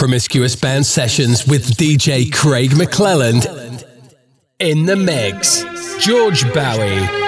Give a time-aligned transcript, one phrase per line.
[0.00, 3.84] Promiscuous Band Sessions with DJ Craig McClelland.
[4.58, 5.62] In the mix,
[6.02, 7.19] George Bowie.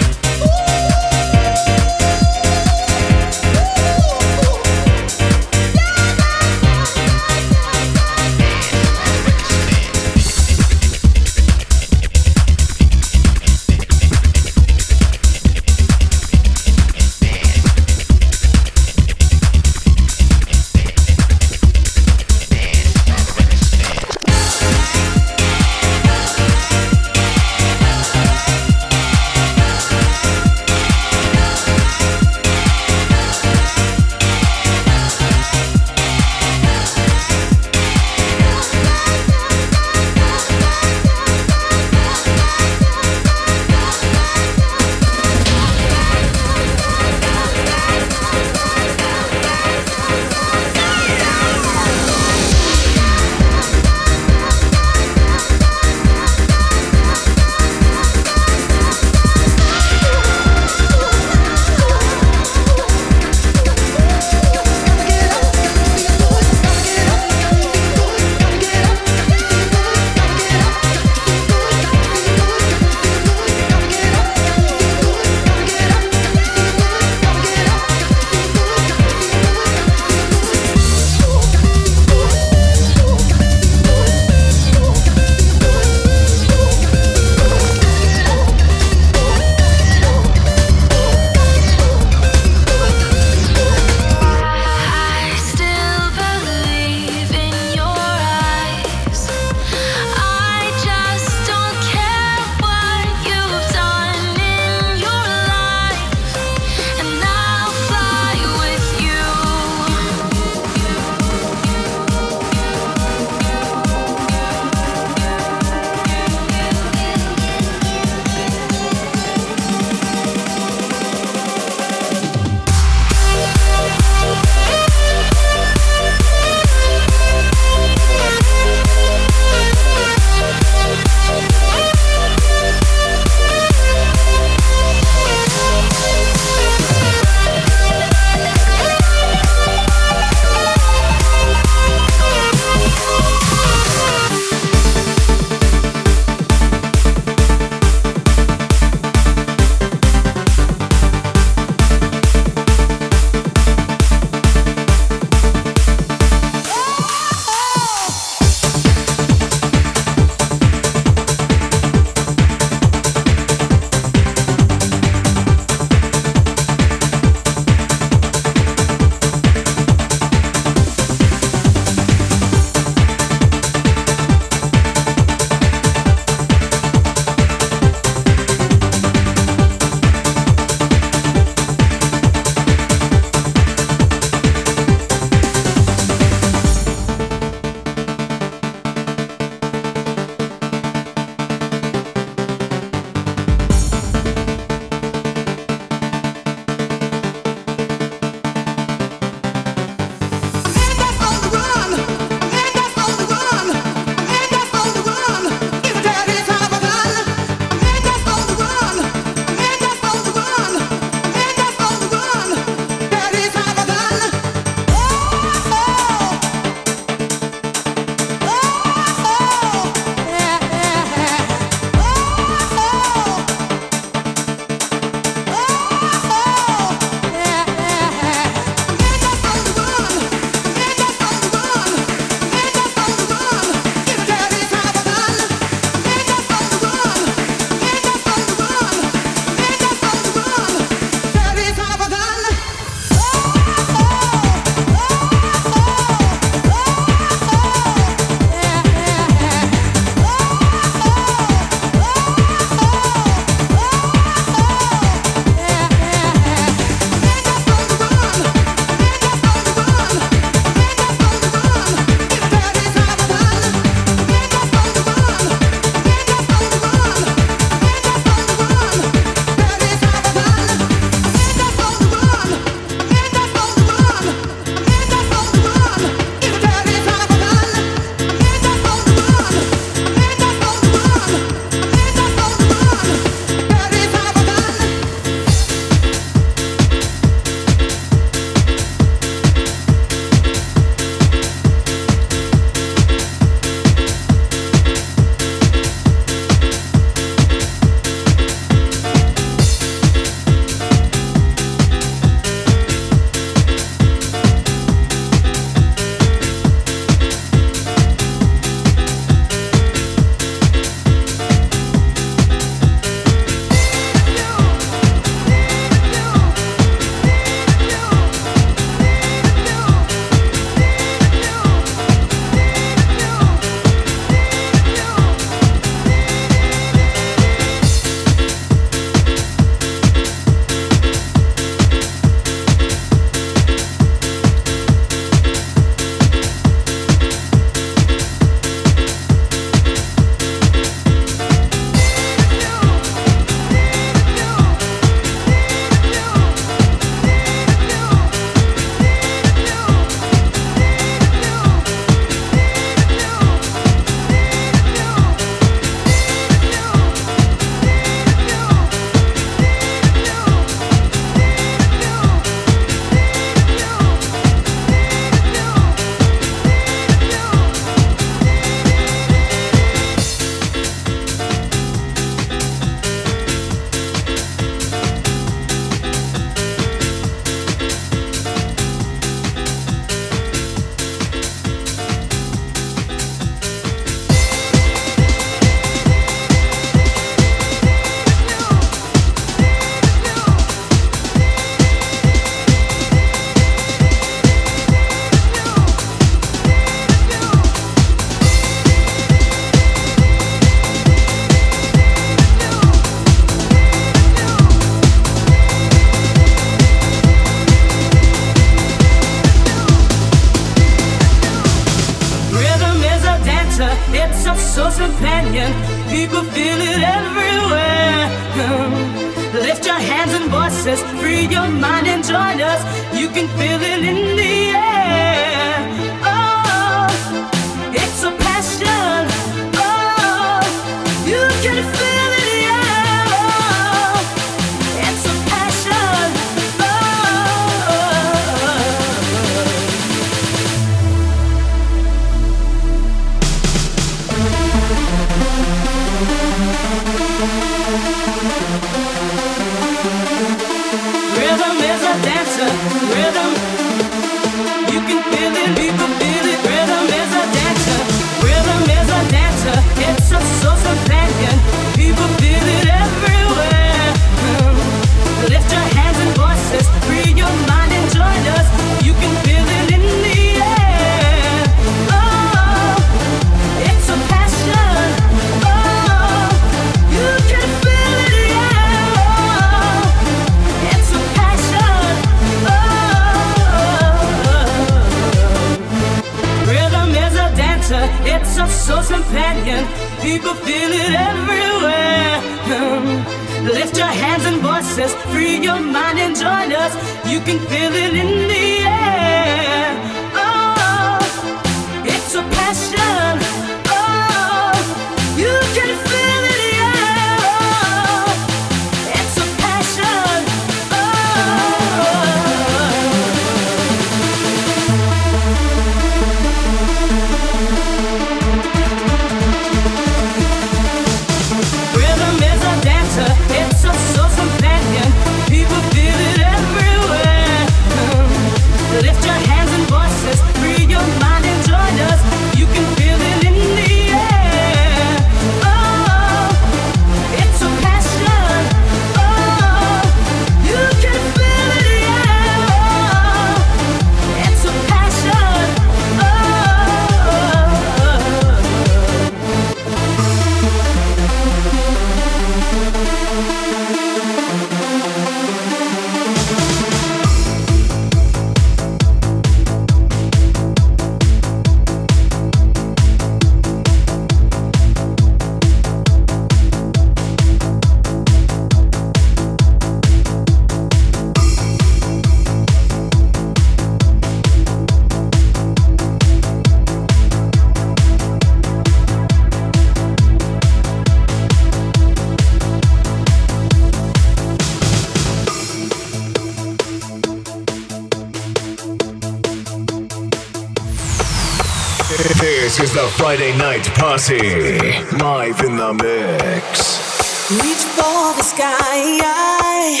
[594.30, 597.50] Night live in the mix.
[597.50, 600.00] Reach for the sky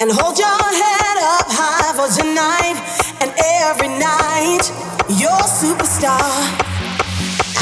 [0.00, 2.76] and hold your head up high for tonight
[3.22, 3.32] and
[3.64, 4.68] every night.
[5.08, 6.20] You're a superstar,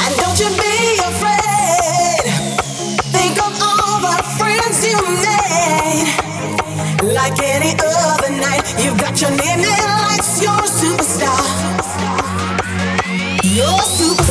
[0.03, 2.27] and don't you be afraid.
[3.15, 6.11] Think of all the friends you made.
[7.13, 10.41] Like any other night, you've got your name in lights.
[10.41, 11.39] You're a superstar.
[13.43, 14.22] You're a superstar.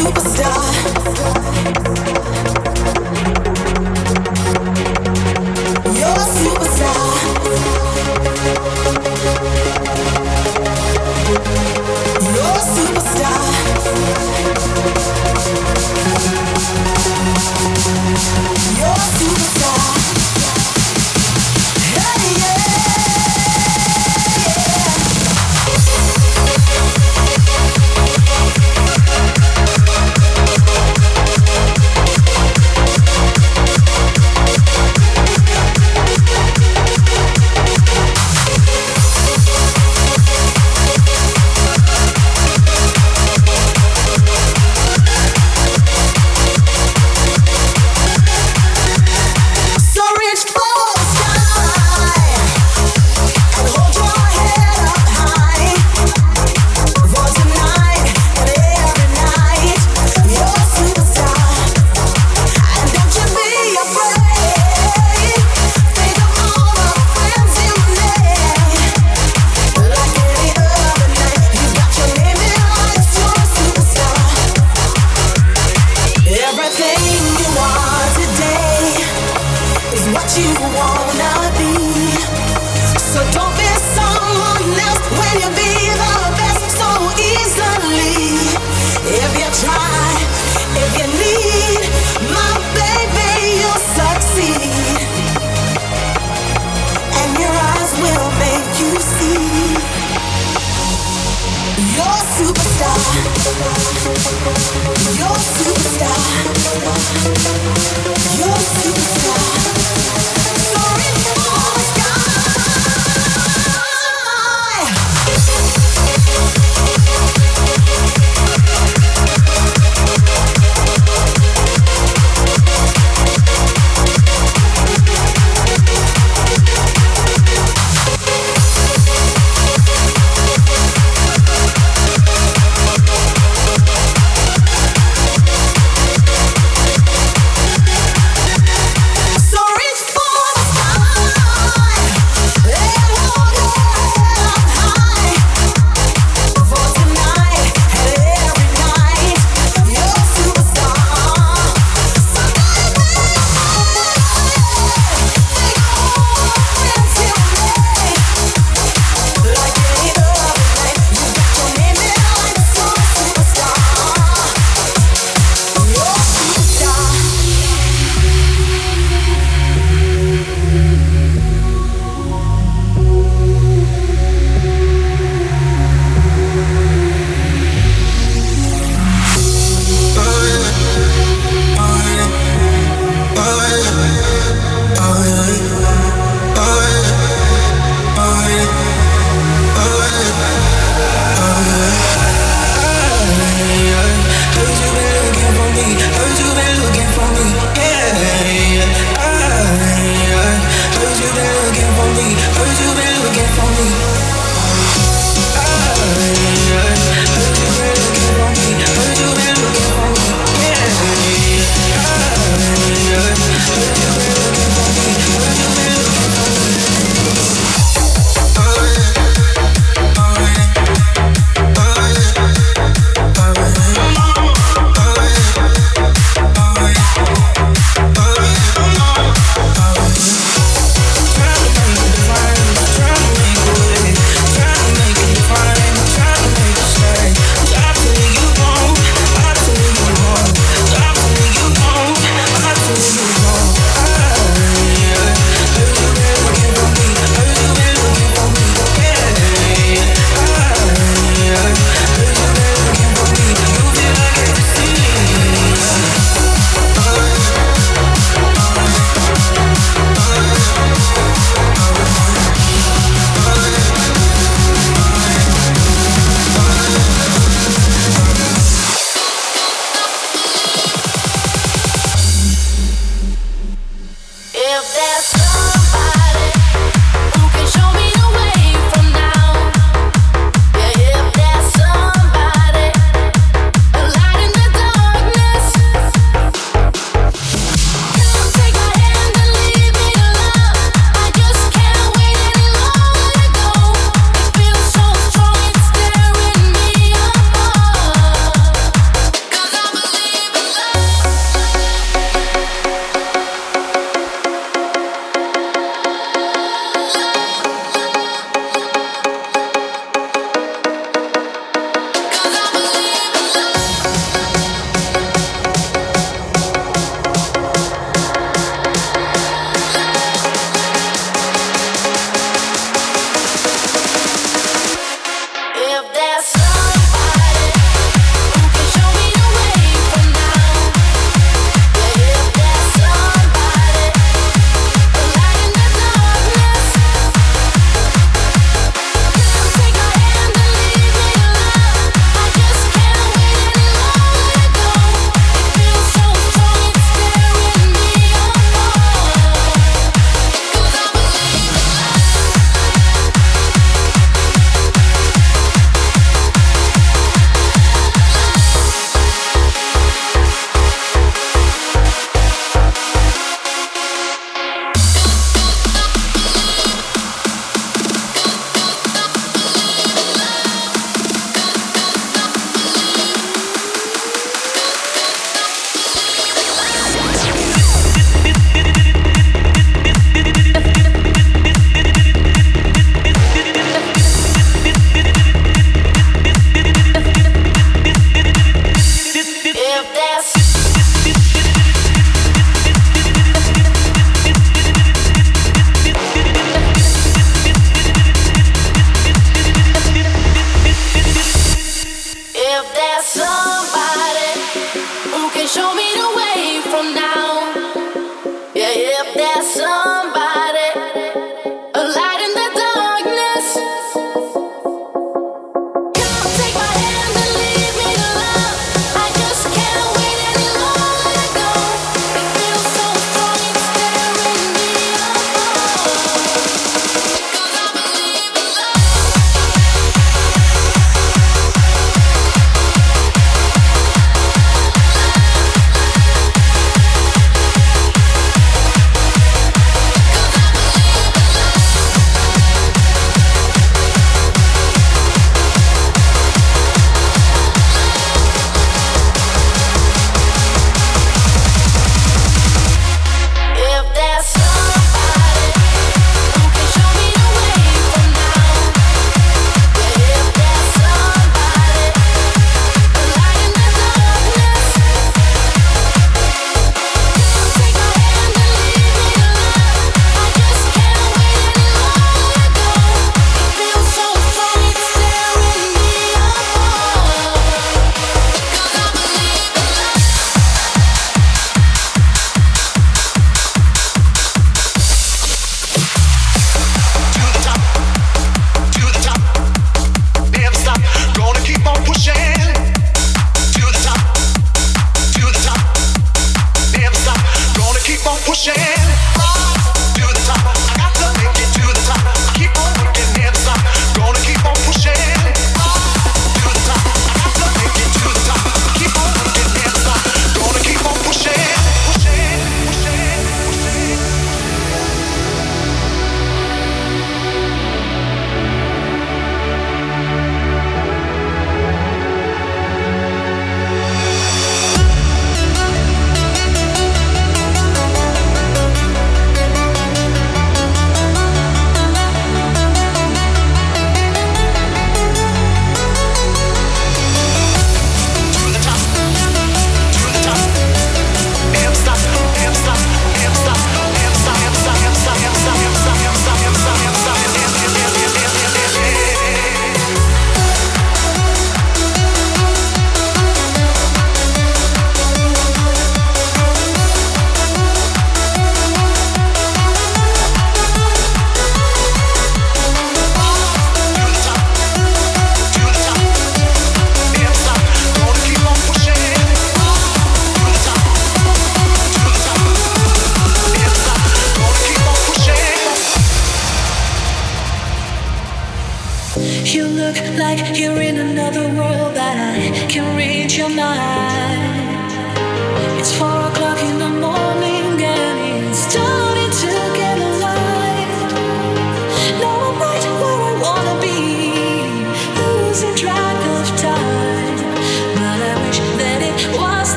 [0.00, 1.79] Superstar.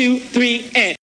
[0.00, 0.99] two, three, and.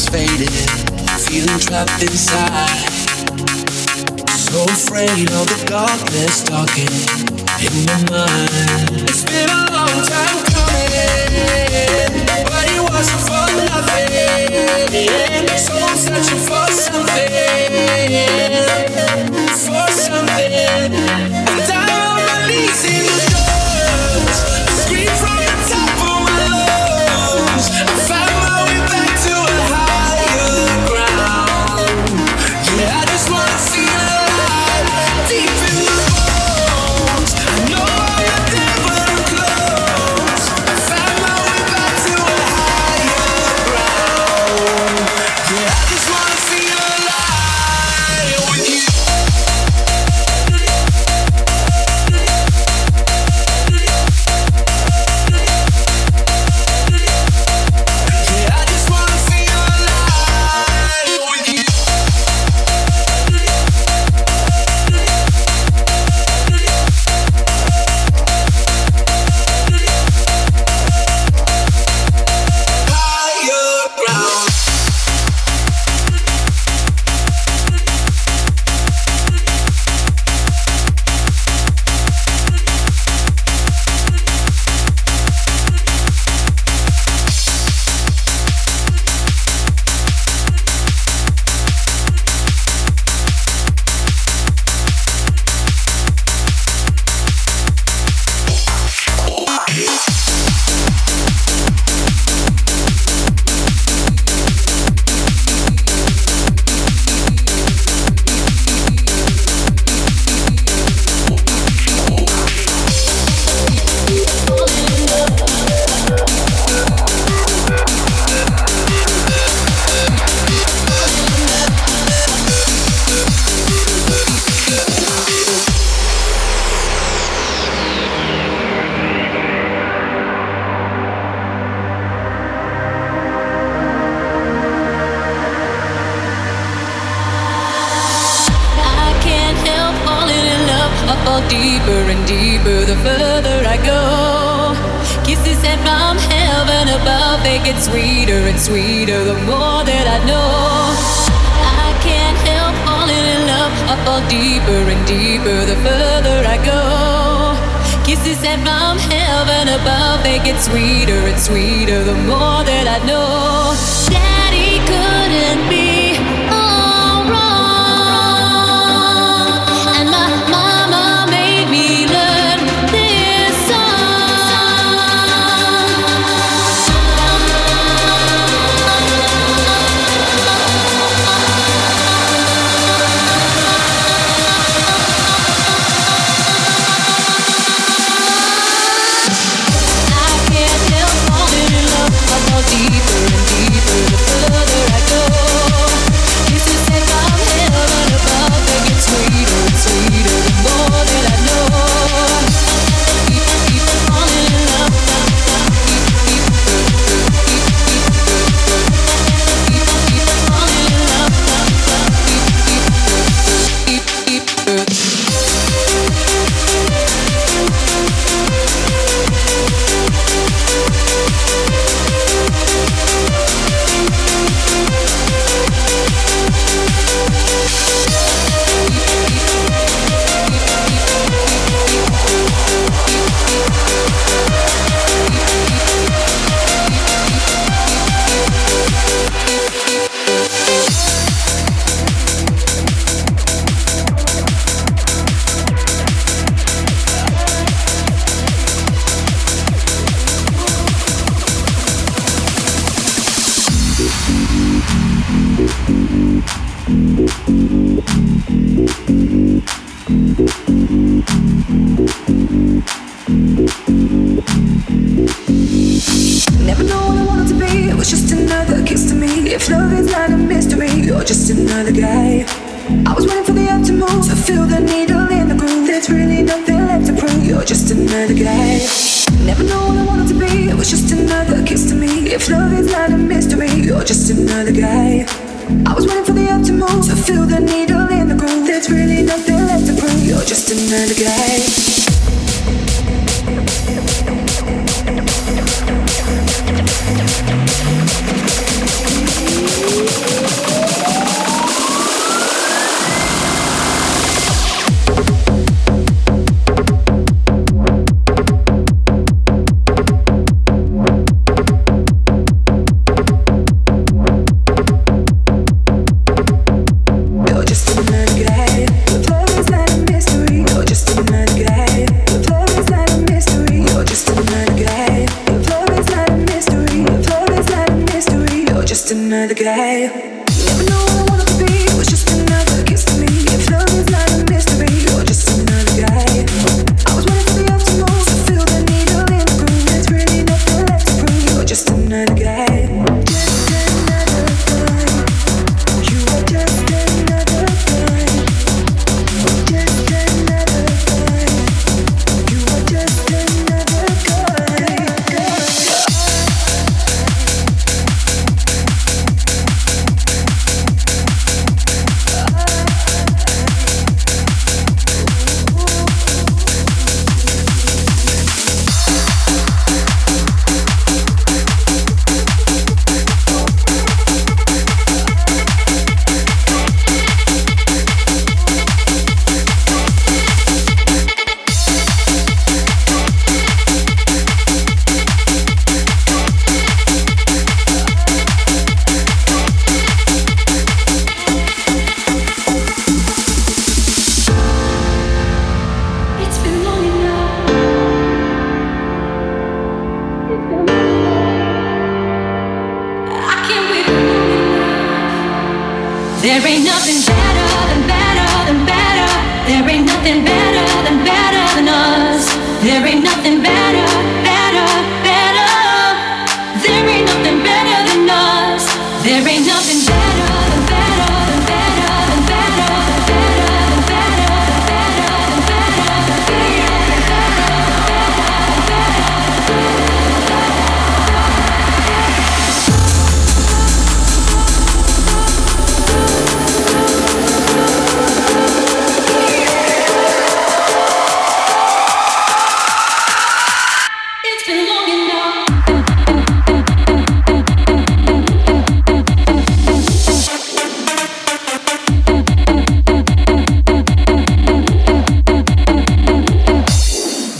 [0.00, 0.50] sparks faded,
[1.20, 2.88] feeling trapped inside.
[4.28, 6.88] So afraid of the darkness talking
[7.60, 9.08] in my mind.
[9.08, 10.90] It's been a long time coming,
[12.46, 14.88] but it wasn't for nothing.
[15.58, 17.30] So I'm searching for something,
[19.66, 21.09] for something.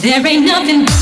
[0.02, 0.99] There ain't nothing.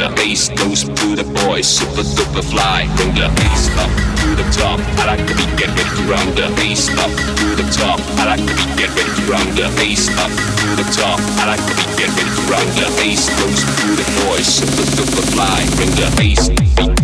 [0.00, 2.88] Ringer, bass goes to the boys, super duper fly.
[2.96, 3.90] Bring the bass up
[4.20, 4.80] to the top.
[4.96, 8.00] I like to be get ready to round the bass up to the top.
[8.16, 11.20] I like to be get ready to round the bass up to the top.
[11.36, 14.88] I like to be get ready to round the bass goes to the boys, super
[14.96, 15.68] duper fly.
[15.76, 16.99] Bring the bass.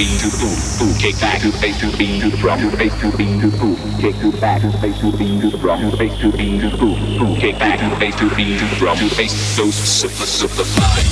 [0.00, 2.36] Beat to the boom boom kick back to the bass to the beat to the
[2.38, 4.70] drum to the bass to the beat to the boom kick to the back to
[4.70, 6.70] the bass to the beat to the drum to the bass to the beat to
[6.70, 9.04] the boom boom kick back to the bass to the beat to the drum to
[9.04, 11.04] the bass goes super fly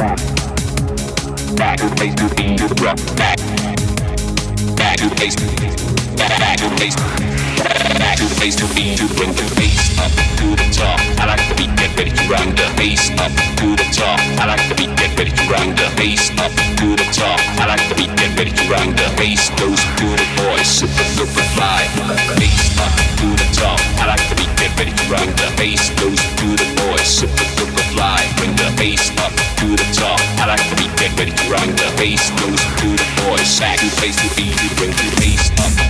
[0.00, 0.16] back
[1.60, 3.36] back to the bass to the beat to the drum back
[4.80, 5.36] back to the bass
[6.16, 7.39] back back to the bass
[7.80, 11.44] to the bass to beat to bring the bass up to the top I like
[11.48, 14.76] the beat get ready to run the bass up to the top I like the
[14.76, 18.12] beat get ready to run the bass up to the top I like the beat
[18.20, 21.88] get ready to run the bass goes to the voice super super fly
[22.36, 25.88] bass up to the top I like the beat get ready to run the bass
[25.96, 30.52] goes to the voice super super fly bring the bass up to the top I
[30.52, 33.10] like the beat get ready to run the bass goes to the
[35.00, 35.89] the bass up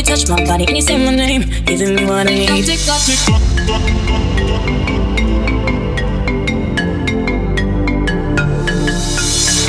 [0.00, 2.64] you touch my body and you say my name, giving me what I need.
[2.64, 3.42] Tick tock, tick tock.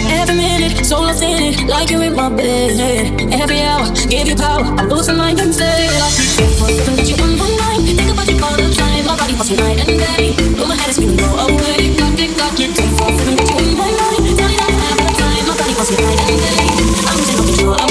[0.08, 2.80] Every minute, so lost in it, like you in my bed.
[3.34, 4.64] Every hour, give you power.
[4.80, 5.92] I'm losing my instead.
[6.40, 7.84] Can't forget you on my mind.
[7.92, 9.06] Think about you all the time.
[9.06, 10.32] My body wants you night and day.
[10.56, 11.92] But my head is spinning, go away.
[12.00, 12.72] Got it, got it.
[12.72, 14.32] Can't forget you on my mind.
[14.40, 15.44] Tell me that I have the time.
[15.44, 16.72] My body wants you night and day.
[17.04, 17.91] I'm losing control of me.